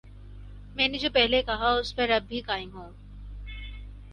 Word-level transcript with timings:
میں 0.75 0.87
نے 0.87 0.97
جو 0.97 1.09
پہلے 1.13 1.41
کہا 1.43 1.69
،اس 1.71 1.95
پر 1.95 2.09
اب 2.09 2.23
بھی 2.27 2.41
قائم 2.41 2.69
ہوں 2.73 2.91